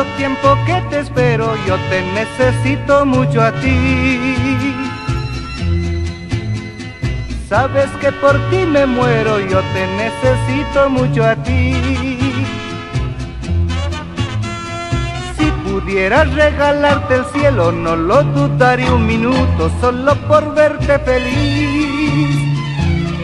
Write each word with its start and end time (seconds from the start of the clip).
Tanto 0.00 0.16
tiempo 0.16 0.56
que 0.64 0.80
te 0.88 1.00
espero, 1.00 1.54
yo 1.66 1.76
te 1.90 2.00
necesito 2.14 3.04
mucho 3.04 3.42
a 3.42 3.52
ti. 3.52 4.18
Sabes 7.50 7.90
que 8.00 8.10
por 8.12 8.38
ti 8.48 8.64
me 8.64 8.86
muero, 8.86 9.38
yo 9.40 9.60
te 9.74 9.86
necesito 10.02 10.88
mucho 10.88 11.22
a 11.22 11.36
ti. 11.36 11.74
Si 15.36 15.50
pudiera 15.68 16.24
regalarte 16.24 17.16
el 17.16 17.24
cielo, 17.26 17.70
no 17.70 17.94
lo 17.94 18.22
dudaría 18.22 18.94
un 18.94 19.06
minuto, 19.06 19.70
solo 19.82 20.14
por 20.28 20.54
verte 20.54 20.98
feliz. 21.00 22.50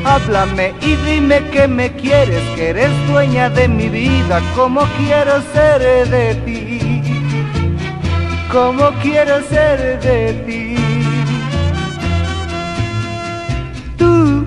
Háblame 0.04 0.72
y 0.82 0.94
dime 0.94 1.42
que 1.50 1.66
me 1.66 1.90
quieres, 1.92 2.42
que 2.54 2.68
eres 2.68 2.90
dueña 3.08 3.50
de 3.50 3.66
mi 3.66 3.88
vida, 3.88 4.40
como 4.54 4.82
quiero 4.98 5.42
ser 5.52 6.08
de 6.08 6.34
ti, 6.44 6.65
como 8.50 8.90
quiero 9.02 9.42
ser 9.42 10.00
de 10.00 10.32
ti. 10.46 10.76
Tú, 13.96 14.44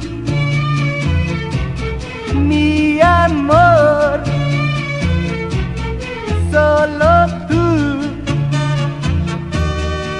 mi 2.33 2.99
amor, 3.01 4.21
solo 6.51 7.27
tú 7.47 7.63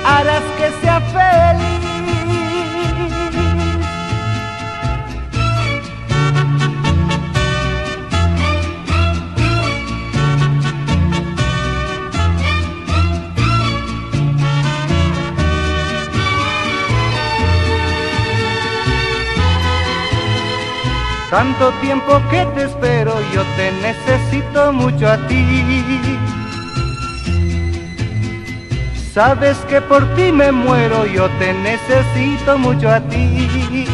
harás 0.05 0.43
que 0.57 0.67
sea 0.81 0.99
feliz. 1.01 1.78
Tanto 21.29 21.71
tiempo 21.73 22.19
que 22.31 22.43
te 22.55 22.63
espero, 22.63 23.13
yo 23.31 23.43
te 23.55 23.71
necesito 23.83 24.73
mucho 24.73 25.07
a 25.07 25.17
ti. 25.27 26.17
Sabes 29.13 29.57
que 29.69 29.79
por 29.79 30.03
ti 30.15 30.31
me 30.31 30.51
muero, 30.51 31.05
yo 31.05 31.29
te 31.37 31.53
necesito 31.53 32.57
mucho 32.57 32.89
a 32.89 32.99
ti. 33.01 33.85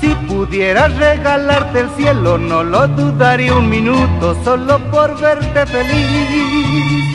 Si 0.00 0.08
pudiera 0.26 0.88
regalarte 0.88 1.80
el 1.80 1.90
cielo, 1.90 2.36
no 2.36 2.64
lo 2.64 2.88
dudaría 2.88 3.54
un 3.54 3.70
minuto, 3.70 4.36
solo 4.42 4.80
por 4.90 5.20
verte 5.20 5.66
feliz. 5.66 7.05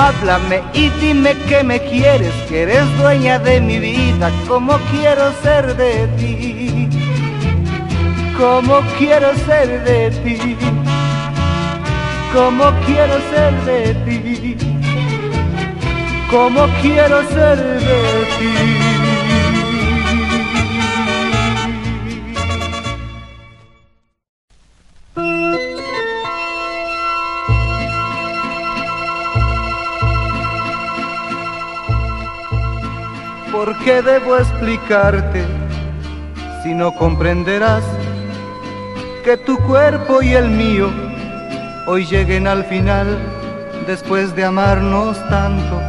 Háblame 0.00 0.62
y 0.74 0.90
dime 1.00 1.34
que 1.48 1.64
me 1.64 1.80
quieres, 1.80 2.32
que 2.48 2.62
eres 2.62 2.86
dueña 2.98 3.40
de 3.40 3.60
mi 3.60 3.80
vida, 3.80 4.30
como 4.46 4.78
quiero 4.92 5.32
ser 5.42 5.76
de 5.76 6.06
ti, 6.16 6.88
como 8.36 8.80
quiero 8.96 9.34
ser 9.44 9.82
de 9.82 10.10
ti, 10.22 10.56
como 12.32 12.70
quiero 12.86 13.14
ser 13.32 13.52
de 13.66 13.94
ti, 14.04 14.56
como 16.30 16.68
quiero 16.80 17.28
ser 17.30 17.58
de 17.58 18.24
ti. 18.38 18.87
¿Por 33.58 33.76
qué 33.78 34.02
debo 34.02 34.36
explicarte 34.38 35.44
si 36.62 36.72
no 36.74 36.94
comprenderás 36.94 37.82
que 39.24 39.36
tu 39.36 39.58
cuerpo 39.66 40.22
y 40.22 40.34
el 40.34 40.48
mío 40.48 40.88
hoy 41.88 42.06
lleguen 42.06 42.46
al 42.46 42.62
final 42.62 43.18
después 43.84 44.36
de 44.36 44.44
amarnos 44.44 45.18
tanto, 45.28 45.82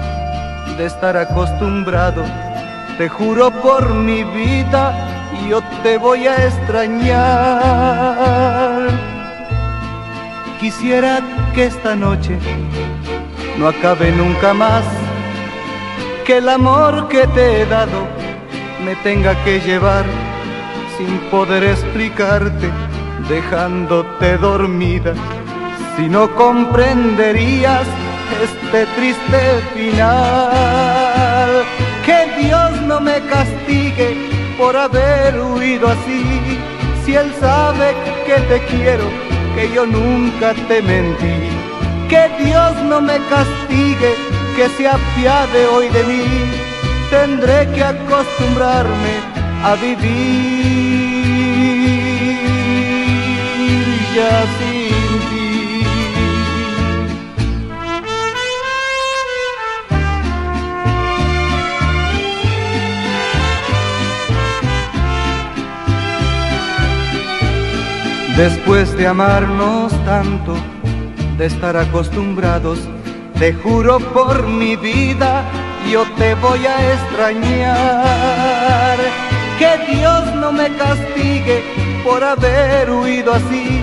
de 0.79 0.85
estar 0.87 1.15
acostumbrado? 1.15 2.23
Te 2.97 3.07
juro 3.07 3.51
por 3.51 3.93
mi 3.93 4.23
vida, 4.23 4.91
yo 5.47 5.61
te 5.83 5.99
voy 5.99 6.25
a 6.25 6.47
extrañar. 6.47 7.19
Quisiera 10.59 11.21
que 11.53 11.65
esta 11.65 11.95
noche 11.95 12.35
no 13.59 13.67
acabe 13.67 14.11
nunca 14.11 14.55
más 14.55 14.83
que 16.29 16.37
el 16.37 16.47
amor 16.47 17.07
que 17.07 17.25
te 17.25 17.61
he 17.61 17.65
dado 17.65 18.07
me 18.85 18.95
tenga 18.97 19.33
que 19.43 19.59
llevar 19.61 20.05
sin 20.95 21.17
poder 21.31 21.63
explicarte, 21.63 22.69
dejándote 23.27 24.37
dormida. 24.37 25.15
Si 25.97 26.07
no 26.07 26.29
comprenderías 26.35 27.87
este 28.43 28.85
triste 28.95 29.39
final, 29.73 31.49
que 32.05 32.19
Dios 32.39 32.79
no 32.83 33.01
me 33.01 33.19
castigue 33.21 34.29
por 34.55 34.77
haber 34.77 35.41
huido 35.41 35.87
así. 35.87 36.59
Si 37.03 37.15
Él 37.15 37.33
sabe 37.39 37.95
que 38.27 38.39
te 38.41 38.59
quiero, 38.65 39.05
que 39.55 39.73
yo 39.73 39.83
nunca 39.83 40.53
te 40.67 40.79
mentí, 40.83 41.49
que 42.07 42.29
Dios 42.43 42.75
no 42.83 43.01
me 43.01 43.17
castigue 43.33 44.38
que 44.59 44.67
se 44.75 44.85
apiade 44.85 45.67
hoy 45.67 45.87
de 45.87 46.03
mí, 46.03 46.23
tendré 47.09 47.65
que 47.73 47.81
acostumbrarme 47.81 49.13
a 49.63 49.75
vivir 49.75 50.09
ya 54.13 54.43
sin 54.57 55.19
ti. 55.29 55.51
Después 68.35 68.97
de 68.97 69.07
amarnos 69.07 69.93
tanto, 70.03 70.57
de 71.37 71.45
estar 71.45 71.77
acostumbrados 71.77 72.79
te 73.39 73.53
juro 73.53 73.99
por 73.99 74.47
mi 74.47 74.75
vida, 74.75 75.43
yo 75.89 76.03
te 76.17 76.35
voy 76.35 76.65
a 76.65 76.93
extrañar. 76.93 78.97
Que 79.57 79.95
Dios 79.95 80.35
no 80.35 80.51
me 80.51 80.69
castigue 80.75 81.63
por 82.03 82.23
haber 82.23 82.91
huido 82.91 83.33
así. 83.33 83.81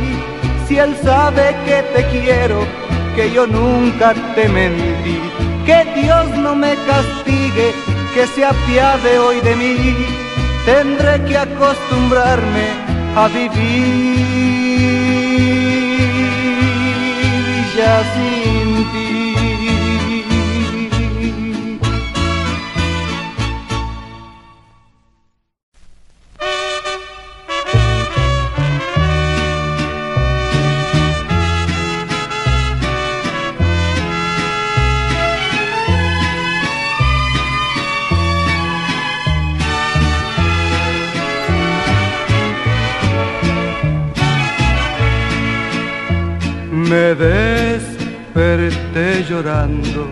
Si 0.69 0.79
Él 0.79 0.95
sabe 1.03 1.57
que 1.65 1.83
te 1.95 2.05
quiero, 2.09 2.67
que 3.15 3.33
yo 3.33 3.47
nunca 3.47 4.13
te 4.35 4.49
mentí. 4.49 5.19
Que 5.65 5.85
Dios 6.01 6.29
no 6.37 6.55
me 6.55 6.75
castigue, 6.91 7.73
que 8.15 8.27
se 8.27 8.45
apiade 8.45 9.19
hoy 9.19 9.41
de 9.41 9.57
mí. 9.57 9.97
Tendré 10.67 11.25
que 11.25 11.39
acostumbrarme 11.39 12.67
a 13.17 13.29
vivir 13.29 14.17
sin 18.15 18.56
llorando 49.29 50.07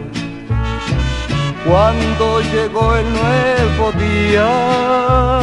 cuando 1.64 2.40
llegó 2.40 2.96
el 2.96 3.06
nuevo 3.12 3.92
día 3.92 5.40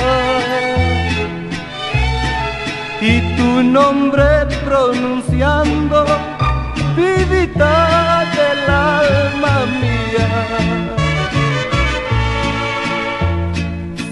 y 3.01 3.21
tu 3.37 3.63
nombre 3.63 4.45
pronunciando, 4.65 6.05
vidita 6.95 8.25
del 8.35 8.69
alma 8.69 9.65
mía. 9.81 10.29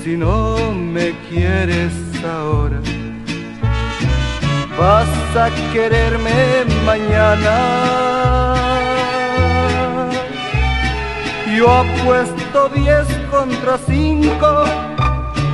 Si 0.04 0.18
no 0.18 0.58
me 0.74 1.14
quieres 1.30 1.94
ahora, 2.24 2.80
vas 4.80 5.36
a 5.36 5.50
quererme 5.72 6.66
mañana. 6.86 8.69
Yo 11.60 11.70
apuesto 11.70 12.70
diez 12.70 13.06
contra 13.30 13.78
cinco, 13.86 14.64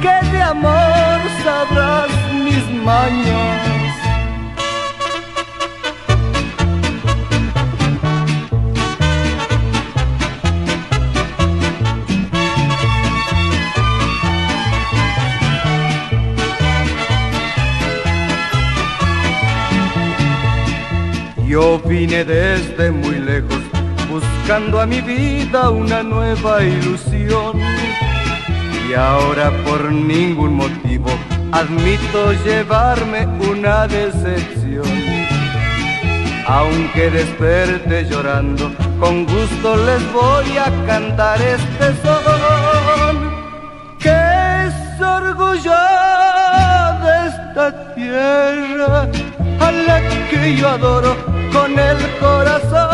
que 0.03 0.27
de 0.31 0.39
amor 0.39 1.19
sabrás 1.43 2.11
mis 2.31 2.69
mañas. 2.83 3.71
Yo 21.47 21.79
vine 21.79 22.23
desde 22.23 22.91
muy 22.91 23.17
lejos 23.17 23.64
buscando 24.45 24.79
a 24.79 24.85
mi 24.85 25.01
vida 25.01 25.71
una 25.71 26.03
nueva 26.03 26.61
ilusión 26.61 27.59
y 28.87 28.93
ahora 28.93 29.51
por 29.65 29.91
ningún 29.91 30.53
motivo 30.53 31.09
admito 31.51 32.31
llevarme 32.45 33.25
una 33.51 33.87
decepción. 33.87 34.85
Aunque 36.45 37.09
desperte 37.09 38.05
llorando, 38.05 38.71
con 38.99 39.25
gusto 39.25 39.77
les 39.77 40.13
voy 40.13 40.57
a 40.59 40.69
cantar 40.85 41.41
este 41.41 41.87
son 42.03 43.17
que 43.97 44.15
es 44.67 45.01
orgullo 45.01 45.73
de 47.03 47.27
esta 47.29 47.95
tierra 47.95 49.07
a 49.59 49.71
la 49.71 50.01
que 50.29 50.55
yo 50.55 50.69
adoro 50.69 51.15
con 51.51 51.79
el 51.79 51.97
corazón. 52.19 52.84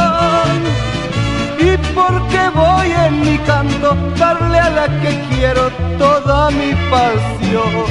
Darle 4.18 4.60
a 4.60 4.70
la 4.70 4.88
que 5.02 5.20
quiero 5.30 5.70
toda 5.98 6.52
mi 6.52 6.74
pasión. 6.90 7.86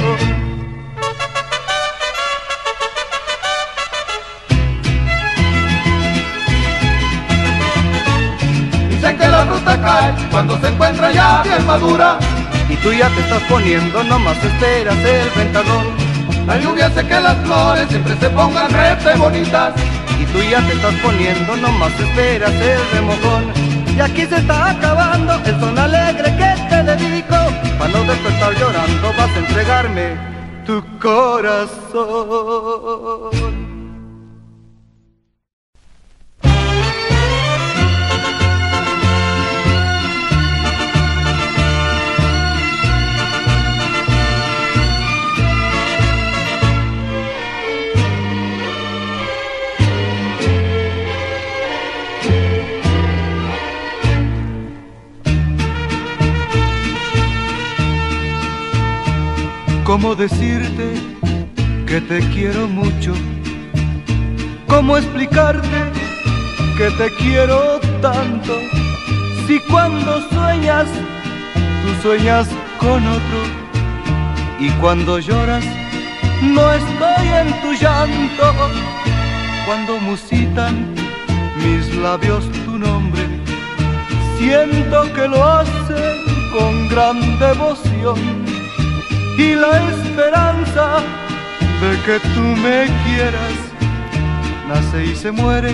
Dicen 8.89 9.17
que 9.17 9.27
la 9.27 9.45
fruta 9.45 9.81
cae 9.81 10.13
cuando 10.31 10.59
se 10.59 10.67
encuentra 10.67 11.11
ya 11.11 11.41
bien 11.43 11.65
madura. 11.65 12.17
Y 12.69 12.75
tú 12.77 12.93
ya 12.93 13.09
te 13.09 13.19
estás 13.19 13.43
poniendo, 13.49 14.03
nomás 14.03 14.37
esperas 14.43 14.97
el 14.97 15.29
ventador. 15.35 15.83
La 16.47 16.57
lluvia 16.57 16.87
hace 16.87 17.05
que 17.05 17.19
las 17.19 17.37
flores 17.45 17.87
siempre 17.89 18.15
se 18.17 18.29
pongan 18.29 18.69
rete 18.71 19.15
bonitas 19.17 19.73
y 20.19 20.25
tú 20.25 20.39
ya 20.49 20.61
te 20.65 20.73
estás 20.73 20.93
poniendo, 21.03 21.55
nomás 21.57 21.91
esperas 21.99 22.51
el 22.53 22.79
remojón. 22.93 23.70
Y 23.95 23.99
aquí 23.99 24.25
se 24.25 24.37
está 24.37 24.71
acabando 24.71 25.33
el 25.45 25.59
son 25.59 25.77
alegre 25.77 26.35
que 26.35 26.55
te 26.69 26.83
dedico. 26.83 27.35
Para 27.77 27.91
no 27.91 28.03
despertar 28.03 28.53
llorando 28.57 29.13
vas 29.17 29.35
a 29.35 29.39
entregarme 29.39 30.17
tu 30.65 30.83
corazón. 30.99 31.91
¿Cómo 59.91 60.15
decirte 60.15 60.93
que 61.85 61.99
te 61.99 62.19
quiero 62.29 62.65
mucho? 62.65 63.13
¿Cómo 64.65 64.95
explicarte 64.95 65.79
que 66.77 66.89
te 66.91 67.13
quiero 67.15 67.77
tanto? 68.01 68.57
Si 69.45 69.59
cuando 69.69 70.21
sueñas, 70.29 70.87
tú 71.83 72.01
sueñas 72.01 72.47
con 72.79 73.05
otro 73.05 73.41
y 74.61 74.69
cuando 74.79 75.19
lloras, 75.19 75.65
no 76.41 76.71
estoy 76.71 77.27
en 77.27 77.61
tu 77.61 77.73
llanto. 77.73 78.45
Cuando 79.65 79.97
musitan 79.99 80.95
mis 81.57 81.93
labios 81.97 82.49
tu 82.63 82.77
nombre, 82.77 83.23
siento 84.39 85.11
que 85.13 85.27
lo 85.27 85.43
hacen 85.43 86.15
con 86.53 86.87
gran 86.87 87.37
devoción 87.39 88.50
y 89.37 89.55
la 89.55 89.73
esperanza 89.89 90.99
de 91.81 91.91
que 92.05 92.19
tú 92.33 92.41
me 92.41 92.85
quieras 93.03 93.71
nace 94.67 95.05
y 95.05 95.15
se 95.15 95.31
muere 95.31 95.73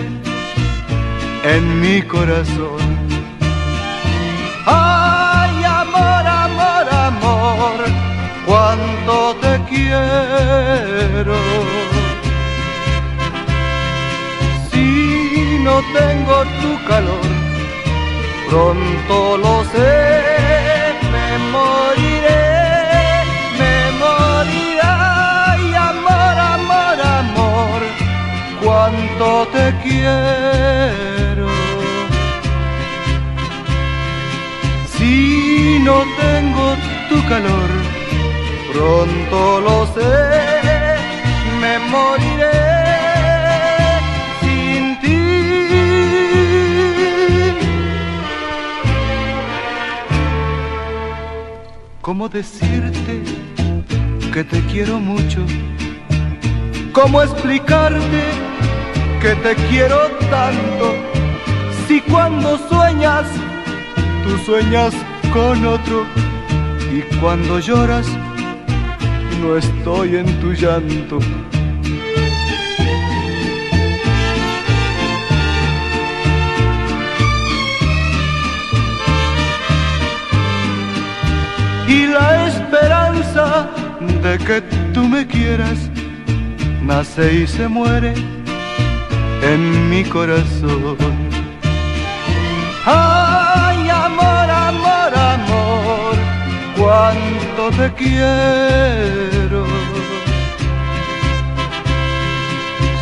en 1.43 1.81
mi 1.81 2.01
corazón. 2.01 2.81
Ay, 4.65 5.63
amor, 5.63 6.23
amor, 6.45 6.85
amor, 7.09 7.75
cuánto 8.45 9.35
te 9.41 9.53
quiero. 9.69 11.37
Si 14.71 15.59
no 15.63 15.75
tengo 15.99 16.37
tu 16.61 16.71
calor, 16.87 17.27
pronto 18.49 19.37
lo 19.37 19.63
sé, 19.73 20.26
quiero. 29.87 31.47
Si 34.97 35.79
no 35.79 36.03
tengo 36.21 36.75
tu 37.09 37.17
calor, 37.27 37.69
pronto 38.71 39.61
lo 39.61 39.85
sé, 39.95 40.15
me 41.61 41.73
moriré 41.93 42.51
sin 44.41 44.99
ti. 45.01 45.19
¿Cómo 52.01 52.29
decirte 52.29 53.23
que 54.33 54.43
te 54.43 54.61
quiero 54.65 54.99
mucho? 54.99 55.41
¿Cómo 56.93 57.21
explicarte 57.21 58.46
que 59.19 59.35
te 59.35 59.55
quiero 59.69 60.09
tanto? 60.29 60.95
Si 61.87 62.01
cuando 62.01 62.57
sueñas, 62.69 63.25
tú 64.23 64.37
sueñas 64.45 64.93
con 65.31 65.65
otro 65.65 66.05
y 66.91 67.01
cuando 67.19 67.59
lloras, 67.59 68.07
no 69.41 69.57
estoy 69.57 70.17
en 70.17 70.39
tu 70.39 70.53
llanto. 70.53 71.19
Y 81.87 82.07
la 82.07 82.47
esperanza 82.47 83.69
de 84.23 84.37
que 84.39 84.61
tú 84.93 85.03
me 85.03 85.25
quieras 85.25 85.89
nace 86.81 87.41
y 87.41 87.47
se 87.47 87.67
muere 87.67 88.13
en 89.41 89.89
mi 89.89 90.03
corazón. 90.03 90.97
Ay, 92.85 93.89
amor, 93.89 94.49
amor, 94.49 95.11
amor, 95.35 96.15
cuánto 96.77 97.71
te 97.77 97.93
quiero. 97.93 99.65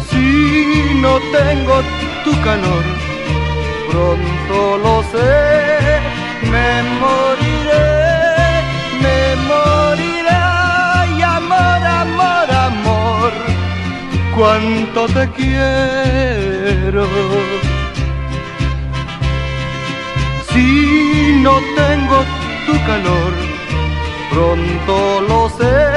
Si 0.10 1.00
no 1.02 1.20
tengo 1.38 1.82
tu 2.24 2.32
calor, 2.42 2.84
pronto 3.90 4.78
lo 4.84 5.04
sé, 5.12 6.00
me 6.52 6.70
moriré, 7.02 8.05
cuánto 14.56 15.08
te 15.08 15.30
quiero. 15.32 17.06
Si 20.50 21.40
no 21.42 21.60
tengo 21.76 22.18
tu 22.66 22.74
calor, 22.86 23.34
pronto 24.32 25.22
lo 25.28 25.50
sé, 25.50 25.95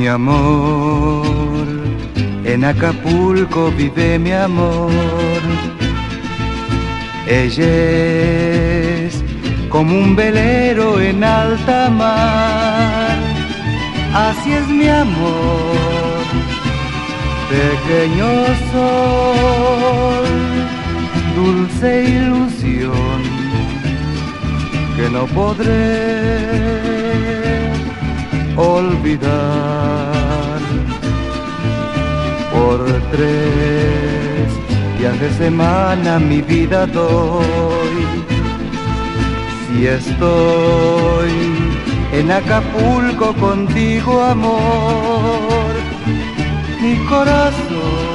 Mi 0.00 0.08
amor, 0.08 1.66
en 2.46 2.64
Acapulco 2.64 3.70
vive 3.72 4.18
mi 4.18 4.32
amor. 4.32 4.90
Ella 7.26 7.66
es 9.04 9.22
como 9.68 9.98
un 9.98 10.16
velero 10.16 10.98
en 11.02 11.22
alta 11.22 11.90
mar. 11.90 13.10
Así 14.14 14.52
es 14.52 14.66
mi 14.68 14.88
amor, 14.88 16.24
pequeño 17.50 18.30
sol, 18.72 20.24
dulce 21.36 22.04
ilusión 22.04 23.20
que 24.96 25.10
no 25.10 25.26
podré 25.26 26.69
Por 32.52 32.84
tres 33.10 34.48
días 34.98 35.18
de 35.20 35.30
semana 35.32 36.18
mi 36.18 36.40
vida 36.42 36.86
doy. 36.86 38.06
Si 39.66 39.86
estoy 39.86 41.30
en 42.12 42.30
Acapulco 42.30 43.32
contigo, 43.34 44.22
amor, 44.22 45.72
mi 46.80 46.96
corazón 47.06 48.10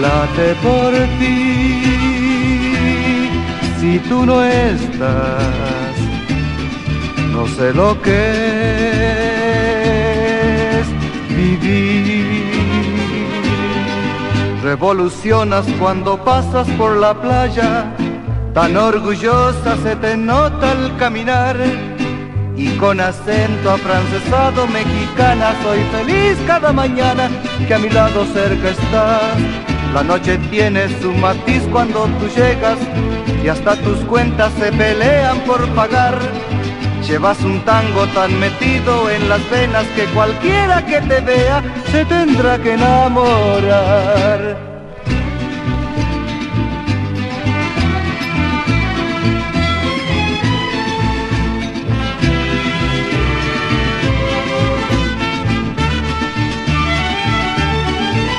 late 0.00 0.54
por 0.62 0.92
ti. 1.18 1.48
Si 3.80 3.98
tú 4.08 4.26
no 4.26 4.42
estás, 4.44 5.94
no 7.32 7.46
sé 7.46 7.72
lo 7.72 8.00
que 8.02 8.97
Revolucionas 14.62 15.64
cuando 15.78 16.22
pasas 16.24 16.68
por 16.78 16.96
la 16.96 17.14
playa, 17.20 17.94
tan 18.52 18.76
orgullosa 18.76 19.76
se 19.82 19.96
te 19.96 20.16
nota 20.16 20.72
al 20.72 20.96
caminar. 20.96 21.56
Y 22.56 22.70
con 22.76 23.00
acento 23.00 23.70
afrancesado 23.70 24.66
mexicana 24.66 25.54
soy 25.62 25.78
feliz 25.92 26.36
cada 26.46 26.72
mañana 26.72 27.30
que 27.66 27.74
a 27.74 27.78
mi 27.78 27.88
lado 27.88 28.24
cerca 28.26 28.70
estás. 28.70 29.36
La 29.94 30.02
noche 30.02 30.38
tiene 30.50 30.88
su 31.00 31.12
matiz 31.12 31.62
cuando 31.70 32.04
tú 32.18 32.26
llegas 32.36 32.78
y 33.42 33.48
hasta 33.48 33.76
tus 33.76 33.98
cuentas 34.00 34.52
se 34.58 34.70
pelean 34.72 35.38
por 35.46 35.66
pagar. 35.68 36.18
Llevas 37.08 37.42
un 37.42 37.64
tango 37.64 38.06
tan 38.08 38.38
metido 38.38 39.08
en 39.08 39.30
las 39.30 39.40
venas 39.48 39.86
que 39.96 40.04
cualquiera 40.12 40.84
que 40.84 41.00
te 41.00 41.20
vea 41.22 41.62
se 41.90 42.04
tendrá 42.04 42.58
que 42.58 42.74
enamorar. 42.74 44.58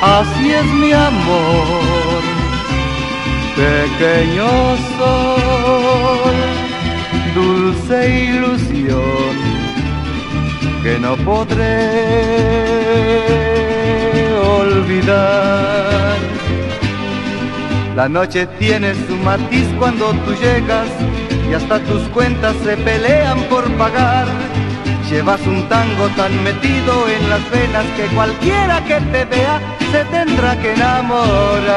Así 0.00 0.52
es 0.52 0.64
mi 0.64 0.92
amor, 0.92 2.22
pequeño 3.56 4.48
sol, 4.96 5.59
dulce 7.70 8.24
ilusión 8.24 9.34
que 10.82 10.98
no 10.98 11.16
podré 11.18 11.86
olvidar. 14.58 16.16
La 17.94 18.08
noche 18.08 18.46
tiene 18.58 18.94
su 19.06 19.14
matiz 19.16 19.66
cuando 19.78 20.12
tú 20.24 20.32
llegas 20.40 20.88
y 21.48 21.54
hasta 21.54 21.78
tus 21.80 22.02
cuentas 22.08 22.56
se 22.64 22.76
pelean 22.76 23.40
por 23.44 23.70
pagar. 23.72 24.26
Llevas 25.08 25.40
un 25.46 25.68
tango 25.68 26.08
tan 26.16 26.42
metido 26.42 27.08
en 27.08 27.30
las 27.30 27.50
venas 27.50 27.84
que 27.96 28.06
cualquiera 28.14 28.82
que 28.84 29.00
te 29.12 29.24
vea 29.26 29.60
se 29.92 30.04
tendrá 30.06 30.60
que 30.60 30.72
enamorar. 30.72 31.70